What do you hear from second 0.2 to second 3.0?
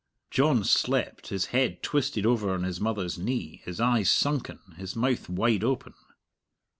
John slept, his head twisted over on his